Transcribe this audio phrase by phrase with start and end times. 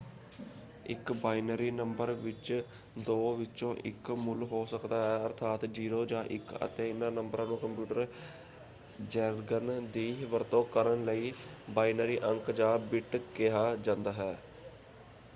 [0.89, 2.51] ਇੱਕ binary number ਵਿੱਚ
[2.99, 7.57] ਦੋ ਵਿੱਚੋਂ ਇੱਕ ਮੁੱਲ ਹੋ ਸਕਦਾ ਹੈ ਅਰਥਾਤ 0 ਜਾਂ 1 ਅਤੇ ਇਹਨਾਂ ਨੰਬਰਾਂ ਨੂੰ
[7.57, 8.05] ਕੰਪਿਊਟਰ
[9.09, 11.33] ਜੈਰਗਨ ਦੀ ਵਰਤੋਂ ਕਰਨ ਲਈ
[11.71, 14.35] ਬਾਈਨਰੀ ਅੰਕ- ਜਾਂ ਬਿੱਟ ਕਿਹਾ ਜਾਂਦਾ ਹੈ।